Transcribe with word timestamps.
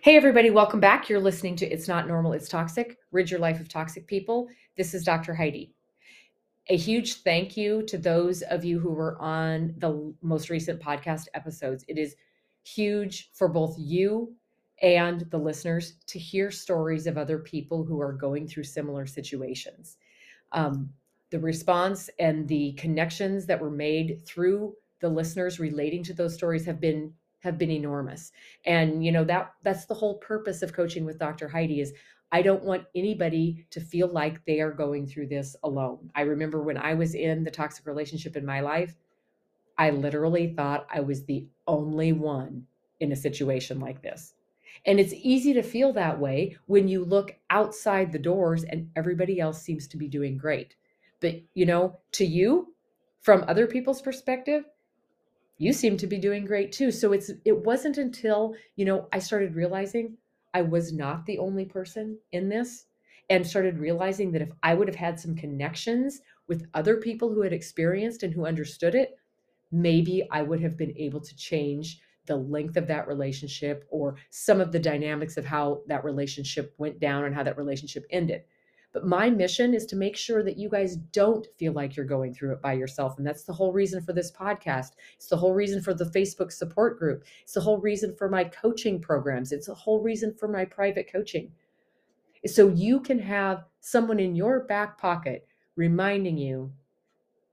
Hey, 0.00 0.16
everybody, 0.16 0.50
welcome 0.50 0.78
back. 0.78 1.08
You're 1.08 1.18
listening 1.18 1.56
to 1.56 1.66
It's 1.66 1.88
Not 1.88 2.06
Normal, 2.06 2.32
It's 2.32 2.48
Toxic 2.48 2.96
Rid 3.10 3.32
Your 3.32 3.40
Life 3.40 3.58
of 3.58 3.68
Toxic 3.68 4.06
People. 4.06 4.46
This 4.76 4.94
is 4.94 5.02
Dr. 5.02 5.34
Heidi. 5.34 5.72
A 6.68 6.76
huge 6.76 7.22
thank 7.22 7.56
you 7.56 7.82
to 7.86 7.98
those 7.98 8.42
of 8.42 8.64
you 8.64 8.78
who 8.78 8.92
were 8.92 9.20
on 9.20 9.74
the 9.78 10.14
most 10.22 10.50
recent 10.50 10.80
podcast 10.80 11.26
episodes. 11.34 11.84
It 11.88 11.98
is 11.98 12.14
huge 12.62 13.30
for 13.34 13.48
both 13.48 13.74
you 13.76 14.36
and 14.82 15.22
the 15.32 15.38
listeners 15.38 15.94
to 16.06 16.18
hear 16.20 16.52
stories 16.52 17.08
of 17.08 17.18
other 17.18 17.40
people 17.40 17.82
who 17.82 18.00
are 18.00 18.12
going 18.12 18.46
through 18.46 18.64
similar 18.64 19.04
situations. 19.04 19.96
Um, 20.52 20.90
the 21.30 21.40
response 21.40 22.08
and 22.20 22.46
the 22.46 22.72
connections 22.74 23.46
that 23.46 23.60
were 23.60 23.68
made 23.70 24.24
through 24.24 24.74
the 25.00 25.08
listeners 25.08 25.58
relating 25.58 26.04
to 26.04 26.14
those 26.14 26.34
stories 26.34 26.64
have 26.66 26.80
been 26.80 27.12
have 27.40 27.58
been 27.58 27.70
enormous. 27.70 28.32
And 28.64 29.04
you 29.04 29.12
know 29.12 29.24
that 29.24 29.52
that's 29.62 29.86
the 29.86 29.94
whole 29.94 30.18
purpose 30.18 30.62
of 30.62 30.72
coaching 30.72 31.04
with 31.04 31.18
Dr. 31.18 31.48
Heidi 31.48 31.80
is 31.80 31.92
I 32.30 32.42
don't 32.42 32.64
want 32.64 32.84
anybody 32.94 33.66
to 33.70 33.80
feel 33.80 34.08
like 34.08 34.44
they 34.44 34.60
are 34.60 34.70
going 34.70 35.06
through 35.06 35.28
this 35.28 35.56
alone. 35.62 36.10
I 36.14 36.22
remember 36.22 36.62
when 36.62 36.76
I 36.76 36.94
was 36.94 37.14
in 37.14 37.44
the 37.44 37.50
toxic 37.50 37.86
relationship 37.86 38.36
in 38.36 38.44
my 38.44 38.60
life, 38.60 38.94
I 39.78 39.90
literally 39.90 40.52
thought 40.54 40.86
I 40.92 41.00
was 41.00 41.24
the 41.24 41.46
only 41.66 42.12
one 42.12 42.66
in 43.00 43.12
a 43.12 43.16
situation 43.16 43.80
like 43.80 44.02
this. 44.02 44.34
And 44.84 45.00
it's 45.00 45.14
easy 45.14 45.54
to 45.54 45.62
feel 45.62 45.92
that 45.94 46.20
way 46.20 46.56
when 46.66 46.88
you 46.88 47.04
look 47.04 47.34
outside 47.50 48.12
the 48.12 48.18
doors 48.18 48.64
and 48.64 48.90
everybody 48.94 49.40
else 49.40 49.62
seems 49.62 49.88
to 49.88 49.96
be 49.96 50.08
doing 50.08 50.36
great. 50.36 50.76
But, 51.20 51.36
you 51.54 51.66
know, 51.66 51.98
to 52.12 52.24
you, 52.24 52.74
from 53.22 53.44
other 53.48 53.66
people's 53.66 54.02
perspective, 54.02 54.64
you 55.58 55.72
seem 55.72 55.96
to 55.96 56.06
be 56.06 56.18
doing 56.18 56.44
great 56.44 56.72
too. 56.72 56.90
So 56.90 57.12
it's 57.12 57.30
it 57.44 57.64
wasn't 57.64 57.98
until 57.98 58.54
you 58.76 58.84
know 58.84 59.08
i 59.12 59.18
started 59.18 59.54
realizing 59.54 60.16
i 60.54 60.62
was 60.62 60.92
not 60.92 61.26
the 61.26 61.38
only 61.38 61.64
person 61.64 62.18
in 62.32 62.48
this 62.48 62.86
and 63.30 63.46
started 63.46 63.78
realizing 63.78 64.32
that 64.32 64.42
if 64.42 64.50
i 64.62 64.74
would 64.74 64.88
have 64.88 64.96
had 64.96 65.20
some 65.20 65.34
connections 65.36 66.20
with 66.46 66.68
other 66.74 66.96
people 66.96 67.32
who 67.32 67.42
had 67.42 67.52
experienced 67.52 68.22
and 68.22 68.32
who 68.32 68.46
understood 68.46 68.94
it 68.94 69.18
maybe 69.70 70.26
i 70.30 70.42
would 70.42 70.60
have 70.60 70.76
been 70.76 70.94
able 70.96 71.20
to 71.20 71.36
change 71.36 72.00
the 72.26 72.36
length 72.36 72.76
of 72.76 72.86
that 72.86 73.08
relationship 73.08 73.86
or 73.90 74.16
some 74.30 74.60
of 74.60 74.72
the 74.72 74.78
dynamics 74.78 75.36
of 75.36 75.44
how 75.44 75.82
that 75.86 76.04
relationship 76.04 76.74
went 76.78 77.00
down 77.00 77.24
and 77.24 77.34
how 77.34 77.42
that 77.42 77.56
relationship 77.56 78.04
ended 78.10 78.42
but 78.92 79.06
my 79.06 79.28
mission 79.28 79.74
is 79.74 79.84
to 79.86 79.96
make 79.96 80.16
sure 80.16 80.42
that 80.42 80.56
you 80.56 80.68
guys 80.68 80.96
don't 80.96 81.46
feel 81.58 81.72
like 81.72 81.94
you're 81.94 82.06
going 82.06 82.32
through 82.32 82.52
it 82.52 82.62
by 82.62 82.72
yourself. 82.72 83.18
And 83.18 83.26
that's 83.26 83.44
the 83.44 83.52
whole 83.52 83.72
reason 83.72 84.02
for 84.02 84.12
this 84.12 84.32
podcast. 84.32 84.92
It's 85.16 85.26
the 85.26 85.36
whole 85.36 85.54
reason 85.54 85.82
for 85.82 85.92
the 85.92 86.06
Facebook 86.06 86.52
support 86.52 86.98
group. 86.98 87.24
It's 87.42 87.52
the 87.52 87.60
whole 87.60 87.78
reason 87.78 88.14
for 88.16 88.28
my 88.28 88.44
coaching 88.44 89.00
programs. 89.00 89.52
It's 89.52 89.66
the 89.66 89.74
whole 89.74 90.00
reason 90.00 90.34
for 90.34 90.48
my 90.48 90.64
private 90.64 91.10
coaching. 91.12 91.52
So 92.46 92.68
you 92.68 93.00
can 93.00 93.18
have 93.18 93.64
someone 93.80 94.20
in 94.20 94.34
your 94.34 94.60
back 94.60 94.96
pocket 94.96 95.46
reminding 95.76 96.38
you 96.38 96.72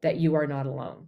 that 0.02 0.18
you 0.18 0.36
are 0.36 0.48
not 0.48 0.68
alone. 0.68 1.08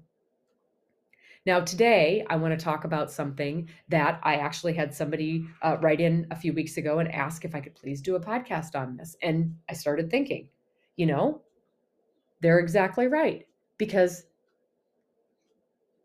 Now, 1.47 1.61
today, 1.61 2.25
I 2.29 2.35
want 2.35 2.59
to 2.59 2.61
talk 2.61 2.83
about 2.83 3.09
something 3.09 3.69
that 3.87 4.19
I 4.21 4.35
actually 4.35 4.73
had 4.73 4.93
somebody 4.93 5.45
uh, 5.61 5.77
write 5.79 6.01
in 6.01 6.27
a 6.29 6.35
few 6.35 6.51
weeks 6.51 6.75
ago 6.75 6.99
and 6.99 7.09
ask 7.09 7.45
if 7.45 7.55
I 7.55 7.61
could 7.61 7.73
please 7.73 8.01
do 8.01 8.17
a 8.17 8.19
podcast 8.19 8.75
on 8.75 8.97
this. 8.97 9.15
And 9.21 9.55
I 9.69 9.73
started 9.73 10.11
thinking, 10.11 10.49
you 10.97 11.05
know, 11.05 11.41
they're 12.41 12.59
exactly 12.59 13.07
right 13.07 13.47
because 13.77 14.25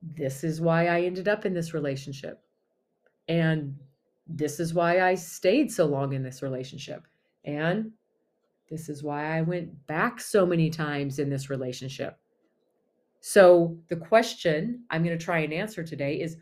this 0.00 0.44
is 0.44 0.60
why 0.60 0.86
I 0.86 1.00
ended 1.00 1.26
up 1.26 1.44
in 1.44 1.54
this 1.54 1.74
relationship. 1.74 2.41
And 3.26 3.74
this 4.28 4.60
is 4.60 4.72
why 4.72 5.00
I 5.00 5.16
stayed 5.16 5.72
so 5.72 5.86
long 5.86 6.12
in 6.12 6.22
this 6.22 6.41
relationship. 6.41 7.04
And 7.44 7.91
this 8.70 8.88
is 8.88 9.03
why 9.03 9.36
I 9.36 9.42
went 9.42 9.88
back 9.88 10.20
so 10.20 10.47
many 10.47 10.70
times 10.70 11.19
in 11.19 11.30
this 11.30 11.50
relationship. 11.50 12.16
So, 13.25 13.78
the 13.88 13.94
question 13.94 14.83
I'm 14.91 15.05
going 15.05 15.16
to 15.16 15.25
try 15.25 15.38
and 15.38 15.53
answer 15.53 15.84
today 15.84 16.21
is 16.21 16.38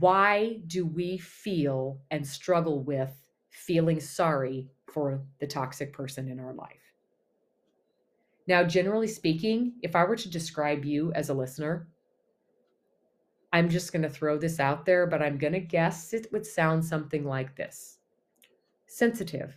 why 0.00 0.58
do 0.66 0.84
we 0.84 1.18
feel 1.18 2.00
and 2.10 2.26
struggle 2.26 2.82
with 2.82 3.12
feeling 3.50 4.00
sorry 4.00 4.66
for 4.92 5.22
the 5.38 5.46
toxic 5.46 5.92
person 5.92 6.28
in 6.28 6.40
our 6.40 6.52
life? 6.52 6.92
Now, 8.48 8.64
generally 8.64 9.06
speaking, 9.06 9.74
if 9.82 9.94
I 9.94 10.02
were 10.02 10.16
to 10.16 10.28
describe 10.28 10.84
you 10.84 11.12
as 11.12 11.28
a 11.28 11.34
listener, 11.34 11.86
I'm 13.52 13.68
just 13.68 13.92
going 13.92 14.02
to 14.02 14.10
throw 14.10 14.38
this 14.38 14.58
out 14.58 14.84
there, 14.84 15.06
but 15.06 15.22
I'm 15.22 15.38
going 15.38 15.52
to 15.52 15.60
guess 15.60 16.12
it 16.12 16.26
would 16.32 16.44
sound 16.44 16.84
something 16.84 17.24
like 17.24 17.54
this. 17.54 17.98
Sensitive, 18.88 19.56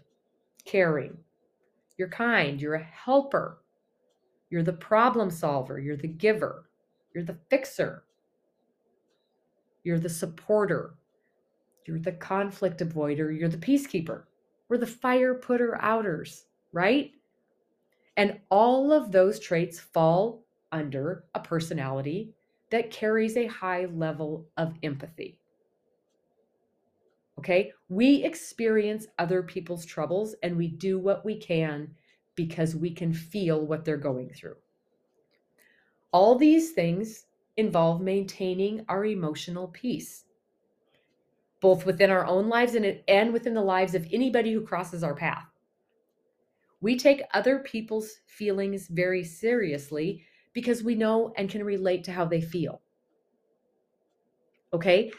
caring, 0.65 1.17
you're 1.97 2.09
kind, 2.09 2.61
you're 2.61 2.75
a 2.75 2.83
helper, 2.83 3.58
you're 4.49 4.63
the 4.63 4.73
problem 4.73 5.29
solver. 5.29 5.79
You're 5.79 5.97
the 5.97 6.07
giver. 6.07 6.69
You're 7.13 7.23
the 7.23 7.37
fixer. 7.49 8.03
You're 9.83 9.99
the 9.99 10.09
supporter. 10.09 10.95
You're 11.85 11.99
the 11.99 12.13
conflict 12.13 12.79
avoider. 12.79 13.37
You're 13.37 13.49
the 13.49 13.57
peacekeeper. 13.57 14.23
We're 14.67 14.77
the 14.77 14.87
fire 14.87 15.35
putter 15.35 15.77
outers, 15.81 16.45
right? 16.71 17.11
And 18.17 18.39
all 18.49 18.91
of 18.91 19.11
those 19.11 19.39
traits 19.39 19.79
fall 19.79 20.43
under 20.71 21.23
a 21.33 21.39
personality 21.39 22.33
that 22.69 22.91
carries 22.91 23.37
a 23.37 23.47
high 23.47 23.85
level 23.85 24.47
of 24.57 24.73
empathy. 24.83 25.39
Okay, 27.39 27.71
we 27.87 28.23
experience 28.23 29.07
other 29.17 29.41
people's 29.41 29.85
troubles 29.85 30.35
and 30.43 30.57
we 30.57 30.67
do 30.67 30.99
what 30.99 31.23
we 31.23 31.39
can 31.39 31.89
because 32.39 32.73
we 32.73 32.89
can 32.89 33.11
feel 33.11 33.59
what 33.65 33.83
they're 33.83 33.97
going 33.97 34.29
through. 34.29 34.55
All 36.13 36.35
these 36.35 36.71
things 36.71 37.25
involve 37.57 37.99
maintaining 37.99 38.85
our 38.87 39.03
emotional 39.03 39.67
peace, 39.67 40.23
both 41.59 41.85
within 41.85 42.09
our 42.09 42.25
own 42.25 42.47
lives 42.47 42.75
and, 42.75 43.01
and 43.09 43.33
within 43.33 43.53
the 43.53 43.61
lives 43.61 43.93
of 43.93 44.07
anybody 44.13 44.53
who 44.53 44.61
crosses 44.61 45.03
our 45.03 45.13
path. 45.13 45.43
We 46.79 46.97
take 46.97 47.23
other 47.33 47.59
people's 47.59 48.21
feelings 48.25 48.87
very 48.87 49.25
seriously 49.25 50.23
because 50.53 50.81
we 50.81 50.95
know 50.95 51.33
and 51.35 51.49
can 51.49 51.61
relate 51.61 52.05
to 52.05 52.13
how 52.13 52.23
they 52.23 52.39
feel. 52.39 52.79
Okay? 54.71 55.11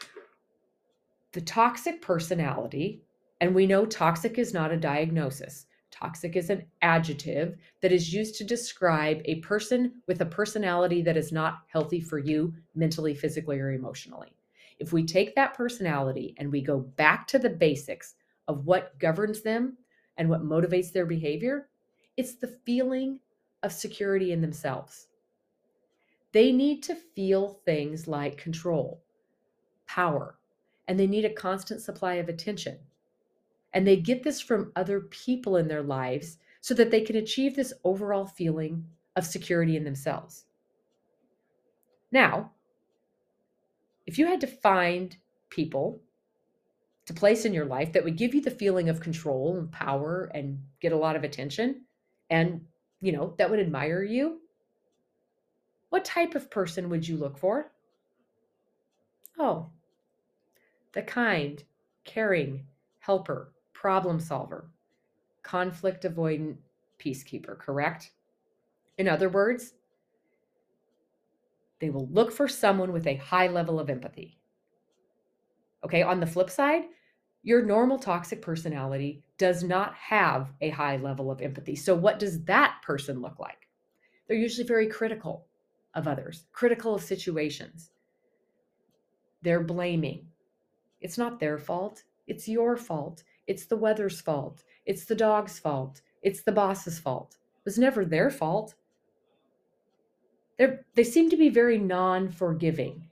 The 1.33 1.41
toxic 1.41 2.01
personality, 2.01 3.03
and 3.39 3.53
we 3.53 3.67
know 3.67 3.85
toxic 3.85 4.39
is 4.39 4.55
not 4.55 4.71
a 4.71 4.77
diagnosis. 4.77 5.67
Toxic 6.01 6.35
is 6.35 6.49
an 6.49 6.65
adjective 6.81 7.57
that 7.81 7.91
is 7.91 8.11
used 8.11 8.35
to 8.35 8.43
describe 8.43 9.21
a 9.25 9.35
person 9.41 10.01
with 10.07 10.21
a 10.21 10.25
personality 10.25 11.03
that 11.03 11.15
is 11.15 11.31
not 11.31 11.59
healthy 11.67 12.01
for 12.01 12.17
you 12.17 12.53
mentally, 12.73 13.13
physically, 13.13 13.59
or 13.59 13.71
emotionally. 13.73 14.33
If 14.79 14.91
we 14.91 15.05
take 15.05 15.35
that 15.35 15.53
personality 15.53 16.33
and 16.37 16.51
we 16.51 16.61
go 16.61 16.79
back 16.79 17.27
to 17.27 17.39
the 17.39 17.51
basics 17.51 18.15
of 18.47 18.65
what 18.65 18.97
governs 18.97 19.43
them 19.43 19.77
and 20.17 20.27
what 20.27 20.41
motivates 20.41 20.91
their 20.91 21.05
behavior, 21.05 21.69
it's 22.17 22.33
the 22.33 22.57
feeling 22.65 23.19
of 23.61 23.71
security 23.71 24.31
in 24.31 24.41
themselves. 24.41 25.05
They 26.31 26.51
need 26.51 26.81
to 26.83 26.95
feel 26.95 27.59
things 27.63 28.07
like 28.07 28.37
control, 28.37 29.03
power, 29.85 30.39
and 30.87 30.99
they 30.99 31.05
need 31.05 31.25
a 31.25 31.33
constant 31.33 31.81
supply 31.81 32.15
of 32.15 32.27
attention. 32.27 32.79
And 33.73 33.87
they 33.87 33.95
get 33.95 34.23
this 34.23 34.41
from 34.41 34.71
other 34.75 35.01
people 35.01 35.55
in 35.57 35.67
their 35.67 35.83
lives 35.83 36.37
so 36.59 36.73
that 36.75 36.91
they 36.91 37.01
can 37.01 37.15
achieve 37.15 37.55
this 37.55 37.73
overall 37.83 38.25
feeling 38.25 38.85
of 39.15 39.25
security 39.25 39.77
in 39.77 39.83
themselves. 39.83 40.45
Now, 42.11 42.51
if 44.05 44.17
you 44.17 44.27
had 44.27 44.41
to 44.41 44.47
find 44.47 45.15
people 45.49 46.01
to 47.05 47.13
place 47.13 47.45
in 47.45 47.53
your 47.53 47.65
life 47.65 47.93
that 47.93 48.03
would 48.03 48.17
give 48.17 48.35
you 48.35 48.41
the 48.41 48.51
feeling 48.51 48.89
of 48.89 48.99
control 48.99 49.57
and 49.57 49.71
power 49.71 50.29
and 50.33 50.59
get 50.81 50.91
a 50.91 50.97
lot 50.97 51.15
of 51.15 51.23
attention 51.23 51.81
and, 52.29 52.61
you 53.01 53.11
know, 53.11 53.33
that 53.37 53.49
would 53.49 53.59
admire 53.59 54.03
you, 54.03 54.41
what 55.89 56.05
type 56.05 56.35
of 56.35 56.49
person 56.49 56.89
would 56.89 57.07
you 57.07 57.17
look 57.17 57.37
for? 57.37 57.71
Oh, 59.39 59.69
the 60.93 61.01
kind 61.01 61.63
caring, 62.03 62.65
helper, 62.99 63.50
problem 63.81 64.19
solver, 64.19 64.69
conflict 65.41 66.03
avoidant, 66.03 66.55
peacekeeper, 66.99 67.57
correct? 67.57 68.11
In 68.99 69.07
other 69.07 69.27
words, 69.27 69.73
they 71.79 71.89
will 71.89 72.07
look 72.09 72.31
for 72.31 72.47
someone 72.47 72.93
with 72.93 73.07
a 73.07 73.15
high 73.15 73.47
level 73.47 73.79
of 73.79 73.89
empathy. 73.89 74.37
Okay, 75.83 76.03
on 76.03 76.19
the 76.19 76.27
flip 76.27 76.51
side, 76.51 76.83
your 77.41 77.65
normal 77.65 77.97
toxic 77.97 78.39
personality 78.39 79.23
does 79.39 79.63
not 79.63 79.95
have 79.95 80.53
a 80.61 80.69
high 80.69 80.97
level 80.97 81.31
of 81.31 81.41
empathy. 81.41 81.75
So, 81.75 81.95
what 81.95 82.19
does 82.19 82.43
that 82.43 82.75
person 82.83 83.19
look 83.19 83.39
like? 83.39 83.67
They're 84.27 84.37
usually 84.37 84.67
very 84.67 84.85
critical 84.85 85.47
of 85.95 86.07
others, 86.07 86.45
critical 86.51 86.93
of 86.93 87.01
situations. 87.01 87.89
They're 89.41 89.63
blaming. 89.63 90.27
It's 90.99 91.17
not 91.17 91.39
their 91.39 91.57
fault, 91.57 92.03
it's 92.27 92.47
your 92.47 92.77
fault. 92.77 93.23
It's 93.47 93.65
the 93.65 93.77
weather's 93.77 94.21
fault. 94.21 94.63
It's 94.85 95.05
the 95.05 95.15
dog's 95.15 95.59
fault. 95.59 96.01
It's 96.21 96.43
the 96.43 96.51
boss's 96.51 96.99
fault. 96.99 97.37
It 97.57 97.65
was 97.65 97.77
never 97.77 98.05
their 98.05 98.29
fault. 98.29 98.75
They're, 100.57 100.85
they 100.95 101.03
seem 101.03 101.29
to 101.29 101.37
be 101.37 101.49
very 101.49 101.77
non 101.77 102.29
forgiving. 102.29 103.07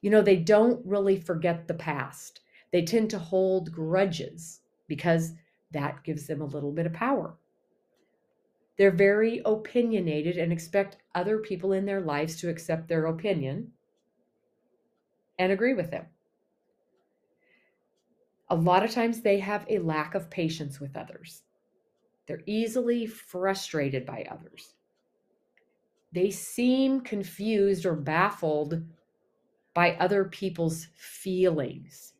You 0.00 0.10
know, 0.10 0.22
they 0.22 0.36
don't 0.36 0.84
really 0.86 1.18
forget 1.18 1.66
the 1.66 1.74
past. 1.74 2.40
They 2.72 2.82
tend 2.82 3.10
to 3.10 3.18
hold 3.18 3.72
grudges 3.72 4.60
because 4.86 5.32
that 5.72 6.04
gives 6.04 6.26
them 6.26 6.40
a 6.40 6.46
little 6.46 6.72
bit 6.72 6.86
of 6.86 6.92
power. 6.92 7.34
They're 8.78 8.90
very 8.90 9.40
opinionated 9.44 10.36
and 10.36 10.52
expect 10.52 10.98
other 11.14 11.38
people 11.38 11.72
in 11.72 11.86
their 11.86 12.00
lives 12.00 12.36
to 12.36 12.50
accept 12.50 12.88
their 12.88 13.06
opinion 13.06 13.72
and 15.38 15.50
agree 15.50 15.74
with 15.74 15.90
them. 15.90 16.06
A 18.48 18.54
lot 18.56 18.84
of 18.84 18.90
times 18.90 19.20
they 19.22 19.40
have 19.40 19.66
a 19.68 19.78
lack 19.78 20.14
of 20.14 20.30
patience 20.30 20.78
with 20.78 20.96
others. 20.96 21.42
They're 22.26 22.42
easily 22.46 23.06
frustrated 23.06 24.06
by 24.06 24.26
others. 24.30 24.74
They 26.12 26.30
seem 26.30 27.00
confused 27.00 27.84
or 27.84 27.94
baffled 27.94 28.82
by 29.74 29.94
other 29.96 30.24
people's 30.24 30.88
feelings. 30.96 32.14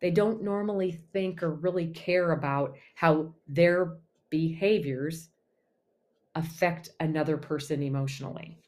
They 0.00 0.10
don't 0.10 0.42
normally 0.42 0.92
think 1.12 1.42
or 1.42 1.54
really 1.54 1.88
care 1.88 2.32
about 2.32 2.76
how 2.94 3.34
their 3.46 3.96
behaviors 4.28 5.30
affect 6.34 6.90
another 7.00 7.36
person 7.36 7.82
emotionally. 7.82 8.58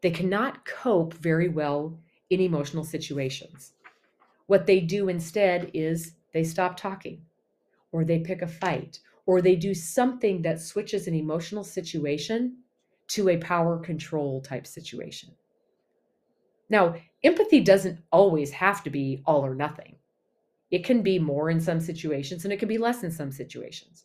They 0.00 0.10
cannot 0.10 0.64
cope 0.64 1.14
very 1.14 1.48
well 1.48 1.98
in 2.30 2.40
emotional 2.40 2.84
situations. 2.84 3.72
What 4.46 4.66
they 4.66 4.80
do 4.80 5.08
instead 5.08 5.70
is 5.74 6.14
they 6.32 6.44
stop 6.44 6.76
talking, 6.76 7.22
or 7.92 8.04
they 8.04 8.20
pick 8.20 8.42
a 8.42 8.46
fight, 8.46 9.00
or 9.26 9.40
they 9.40 9.56
do 9.56 9.74
something 9.74 10.42
that 10.42 10.60
switches 10.60 11.06
an 11.06 11.14
emotional 11.14 11.64
situation 11.64 12.56
to 13.08 13.28
a 13.28 13.36
power 13.38 13.78
control 13.78 14.40
type 14.40 14.66
situation. 14.66 15.30
Now, 16.70 16.94
empathy 17.24 17.60
doesn't 17.60 18.00
always 18.12 18.50
have 18.52 18.82
to 18.84 18.90
be 18.90 19.22
all 19.26 19.44
or 19.44 19.54
nothing. 19.54 19.96
It 20.70 20.84
can 20.84 21.02
be 21.02 21.18
more 21.18 21.48
in 21.48 21.60
some 21.60 21.80
situations 21.80 22.44
and 22.44 22.52
it 22.52 22.58
can 22.58 22.68
be 22.68 22.78
less 22.78 23.02
in 23.02 23.10
some 23.10 23.32
situations. 23.32 24.04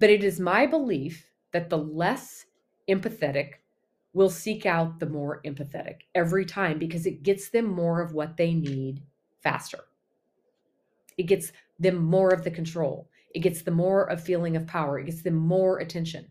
But 0.00 0.10
it 0.10 0.24
is 0.24 0.40
my 0.40 0.66
belief 0.66 1.26
that 1.52 1.70
the 1.70 1.78
less 1.78 2.46
empathetic 2.88 3.54
will 4.16 4.30
seek 4.30 4.64
out 4.64 4.98
the 4.98 5.04
more 5.04 5.42
empathetic 5.44 5.96
every 6.14 6.46
time 6.46 6.78
because 6.78 7.04
it 7.04 7.22
gets 7.22 7.50
them 7.50 7.66
more 7.66 8.00
of 8.00 8.14
what 8.14 8.38
they 8.38 8.54
need 8.54 9.02
faster. 9.42 9.80
It 11.18 11.24
gets 11.24 11.52
them 11.78 11.96
more 12.02 12.30
of 12.30 12.42
the 12.42 12.50
control. 12.50 13.10
It 13.34 13.40
gets 13.40 13.60
them 13.60 13.74
more 13.74 14.04
of 14.08 14.22
feeling 14.22 14.56
of 14.56 14.66
power. 14.66 14.98
It 14.98 15.04
gets 15.04 15.20
them 15.20 15.34
more 15.34 15.80
attention 15.80 16.26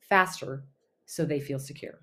faster 0.00 0.64
so 1.06 1.24
they 1.24 1.40
feel 1.40 1.58
secure. 1.58 2.02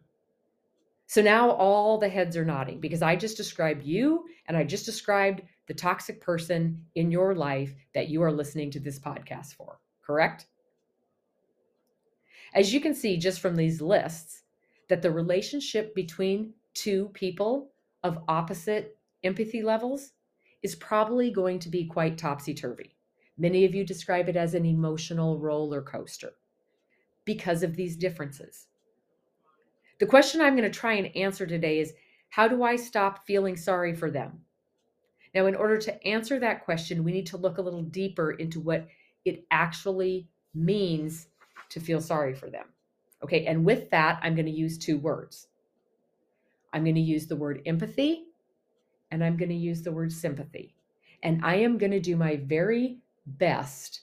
So 1.05 1.21
now 1.21 1.51
all 1.51 1.99
the 1.99 2.09
heads 2.09 2.35
are 2.35 2.43
nodding 2.43 2.79
because 2.79 3.03
I 3.03 3.15
just 3.15 3.37
described 3.37 3.85
you 3.85 4.25
and 4.47 4.57
I 4.57 4.63
just 4.63 4.87
described 4.87 5.43
the 5.67 5.73
toxic 5.75 6.19
person 6.19 6.83
in 6.95 7.11
your 7.11 7.35
life 7.35 7.75
that 7.93 8.09
you 8.09 8.23
are 8.23 8.31
listening 8.31 8.71
to 8.71 8.79
this 8.79 8.97
podcast 8.97 9.53
for, 9.53 9.79
correct? 10.01 10.47
As 12.55 12.73
you 12.73 12.81
can 12.81 12.95
see 12.95 13.17
just 13.17 13.39
from 13.39 13.55
these 13.55 13.81
lists, 13.83 14.41
that 14.87 15.01
the 15.01 15.11
relationship 15.11 15.93
between 15.95 16.53
two 16.73 17.09
people 17.13 17.71
of 18.03 18.23
opposite 18.27 18.97
empathy 19.23 19.61
levels 19.61 20.13
is 20.63 20.75
probably 20.75 21.31
going 21.31 21.59
to 21.59 21.69
be 21.69 21.85
quite 21.85 22.17
topsy 22.17 22.53
turvy. 22.53 22.95
Many 23.37 23.65
of 23.65 23.75
you 23.75 23.85
describe 23.85 24.29
it 24.29 24.35
as 24.35 24.53
an 24.53 24.65
emotional 24.65 25.39
roller 25.39 25.81
coaster 25.81 26.33
because 27.25 27.61
of 27.61 27.75
these 27.75 27.95
differences. 27.95 28.67
The 29.99 30.05
question 30.05 30.41
I'm 30.41 30.55
going 30.55 30.71
to 30.71 30.79
try 30.79 30.93
and 30.93 31.15
answer 31.15 31.45
today 31.45 31.79
is 31.79 31.93
how 32.29 32.47
do 32.47 32.63
I 32.63 32.75
stop 32.75 33.25
feeling 33.25 33.55
sorry 33.55 33.95
for 33.95 34.11
them? 34.11 34.41
Now, 35.33 35.45
in 35.45 35.55
order 35.55 35.77
to 35.77 36.07
answer 36.07 36.39
that 36.39 36.65
question, 36.65 37.03
we 37.03 37.11
need 37.11 37.27
to 37.27 37.37
look 37.37 37.57
a 37.57 37.61
little 37.61 37.83
deeper 37.83 38.31
into 38.31 38.59
what 38.59 38.87
it 39.25 39.45
actually 39.51 40.27
means 40.55 41.27
to 41.69 41.79
feel 41.79 42.01
sorry 42.01 42.33
for 42.33 42.49
them. 42.49 42.65
Okay, 43.23 43.45
and 43.45 43.65
with 43.65 43.89
that, 43.89 44.19
I'm 44.21 44.35
going 44.35 44.45
to 44.45 44.51
use 44.51 44.77
two 44.77 44.97
words. 44.99 45.47
I'm 46.73 46.83
going 46.83 46.95
to 46.95 47.01
use 47.01 47.27
the 47.27 47.35
word 47.35 47.61
empathy 47.65 48.25
and 49.11 49.23
I'm 49.23 49.37
going 49.37 49.49
to 49.49 49.55
use 49.55 49.81
the 49.81 49.91
word 49.91 50.11
sympathy. 50.11 50.75
And 51.23 51.43
I 51.43 51.55
am 51.55 51.77
going 51.77 51.91
to 51.91 51.99
do 51.99 52.15
my 52.15 52.35
very 52.35 52.99
best 53.25 54.01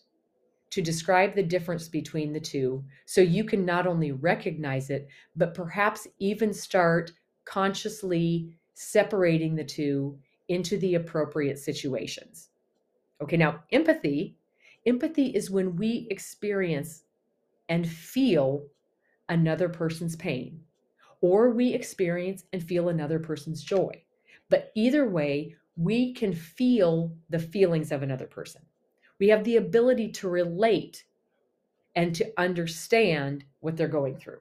to 0.71 0.83
describe 0.83 1.35
the 1.35 1.43
difference 1.43 1.87
between 1.87 2.33
the 2.33 2.41
two 2.41 2.85
so 3.07 3.21
you 3.21 3.45
can 3.45 3.65
not 3.65 3.87
only 3.87 4.13
recognize 4.13 4.91
it, 4.91 5.07
but 5.37 5.55
perhaps 5.55 6.09
even 6.19 6.53
start 6.53 7.13
consciously 7.45 8.57
separating 8.73 9.55
the 9.55 9.65
two 9.65 10.19
into 10.49 10.77
the 10.79 10.97
appropriate 10.97 11.59
situations. 11.59 12.49
Okay, 13.23 13.37
now 13.37 13.61
empathy, 13.71 14.37
empathy 14.85 15.27
is 15.27 15.51
when 15.51 15.77
we 15.77 16.09
experience 16.11 17.05
and 17.69 17.89
feel 17.89 18.67
another 19.29 19.69
person's 19.69 20.17
pain 20.17 20.61
or 21.25 21.49
we 21.49 21.73
experience 21.73 22.45
and 22.53 22.63
feel 22.63 22.91
another 22.91 23.19
person's 23.19 23.63
joy. 23.63 23.91
But 24.51 24.71
either 24.75 25.09
way, 25.09 25.57
we 25.75 26.13
can 26.13 26.35
feel 26.35 27.17
the 27.31 27.39
feelings 27.39 27.91
of 27.93 28.03
another 28.03 28.27
person. 28.27 28.61
We 29.19 29.29
have 29.29 29.43
the 29.43 29.57
ability 29.57 30.13
to 30.13 30.29
relate 30.29 31.05
and 31.97 32.15
to 32.17 32.31
understand 32.37 33.45
what 33.61 33.75
they're 33.75 33.89
going 33.89 34.19
through. 34.19 34.41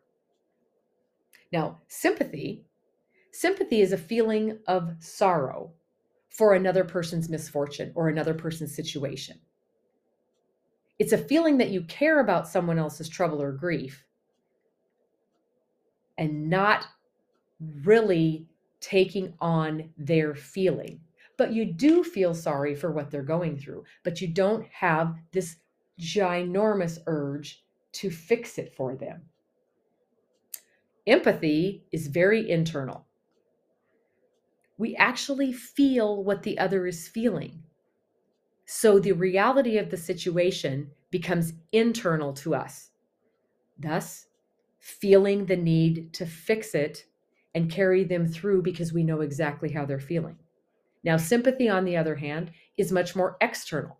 Now, 1.53 1.79
sympathy, 1.87 2.65
sympathy 3.31 3.79
is 3.79 3.93
a 3.93 3.97
feeling 3.97 4.59
of 4.67 4.95
sorrow 4.99 5.71
for 6.29 6.53
another 6.53 6.83
person's 6.83 7.29
misfortune 7.29 7.93
or 7.95 8.09
another 8.09 8.33
person's 8.33 8.75
situation. 8.75 9.39
It's 10.99 11.13
a 11.13 11.17
feeling 11.17 11.59
that 11.59 11.69
you 11.69 11.83
care 11.83 12.19
about 12.19 12.47
someone 12.47 12.77
else's 12.77 13.07
trouble 13.07 13.41
or 13.41 13.53
grief 13.53 14.03
and 16.17 16.49
not 16.49 16.87
really 17.83 18.47
taking 18.79 19.33
on 19.39 19.89
their 19.97 20.35
feeling 20.35 20.99
but 21.37 21.53
you 21.53 21.65
do 21.65 22.03
feel 22.03 22.33
sorry 22.33 22.75
for 22.75 22.91
what 22.91 23.09
they're 23.09 23.23
going 23.23 23.57
through, 23.57 23.83
but 24.03 24.21
you 24.21 24.27
don't 24.27 24.65
have 24.67 25.15
this 25.31 25.57
ginormous 25.99 26.99
urge 27.07 27.63
to 27.93 28.09
fix 28.09 28.57
it 28.57 28.73
for 28.75 28.95
them. 28.95 29.23
Empathy 31.05 31.83
is 31.91 32.07
very 32.07 32.49
internal. 32.49 33.05
We 34.77 34.95
actually 34.95 35.53
feel 35.53 36.23
what 36.23 36.43
the 36.43 36.57
other 36.57 36.87
is 36.87 37.07
feeling. 37.07 37.63
So 38.65 38.99
the 38.99 39.11
reality 39.11 39.77
of 39.77 39.89
the 39.89 39.97
situation 39.97 40.91
becomes 41.11 41.53
internal 41.71 42.33
to 42.33 42.55
us, 42.55 42.91
thus, 43.77 44.27
feeling 44.83 45.45
the 45.45 45.55
need 45.55 46.11
to 46.11 46.25
fix 46.25 46.75
it 46.75 47.05
and 47.55 47.71
carry 47.71 48.03
them 48.03 48.27
through 48.27 48.61
because 48.61 48.91
we 48.91 49.01
know 49.01 49.21
exactly 49.21 49.71
how 49.71 49.85
they're 49.85 49.97
feeling. 49.97 50.35
Now, 51.05 51.15
sympathy, 51.15 51.69
on 51.69 51.85
the 51.85 51.95
other 51.95 52.15
hand, 52.15 52.51
is 52.77 52.91
much 52.91 53.15
more 53.15 53.37
external. 53.39 53.97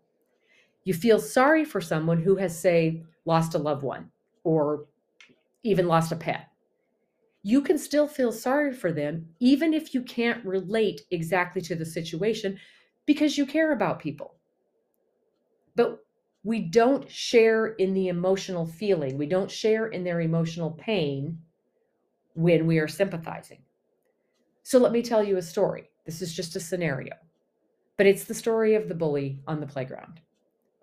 You 0.84 0.92
feel 0.92 1.18
sorry 1.18 1.64
for 1.64 1.80
someone 1.80 2.20
who 2.20 2.36
has, 2.36 2.58
say, 2.58 3.02
lost 3.24 3.54
a 3.54 3.58
loved 3.58 3.82
one 3.82 4.10
or 4.42 4.84
even 5.62 5.88
lost 5.88 6.12
a 6.12 6.16
pet. 6.16 6.48
You 7.42 7.62
can 7.62 7.78
still 7.78 8.06
feel 8.06 8.30
sorry 8.30 8.74
for 8.74 8.92
them, 8.92 9.30
even 9.40 9.72
if 9.72 9.94
you 9.94 10.02
can't 10.02 10.44
relate 10.44 11.00
exactly 11.10 11.62
to 11.62 11.74
the 11.74 11.86
situation 11.86 12.58
because 13.06 13.38
you 13.38 13.46
care 13.46 13.72
about 13.72 14.00
people. 14.00 14.34
But 15.76 16.03
we 16.44 16.60
don't 16.60 17.10
share 17.10 17.68
in 17.68 17.94
the 17.94 18.08
emotional 18.08 18.66
feeling, 18.66 19.16
we 19.16 19.26
don't 19.26 19.50
share 19.50 19.86
in 19.88 20.04
their 20.04 20.20
emotional 20.20 20.70
pain 20.72 21.38
when 22.34 22.66
we 22.66 22.78
are 22.78 22.88
sympathizing. 22.88 23.62
So 24.62 24.78
let 24.78 24.92
me 24.92 25.02
tell 25.02 25.24
you 25.24 25.38
a 25.38 25.42
story. 25.42 25.90
This 26.04 26.20
is 26.20 26.34
just 26.34 26.54
a 26.54 26.60
scenario, 26.60 27.14
but 27.96 28.06
it's 28.06 28.24
the 28.24 28.34
story 28.34 28.74
of 28.74 28.88
the 28.88 28.94
bully 28.94 29.40
on 29.46 29.60
the 29.60 29.66
playground. 29.66 30.20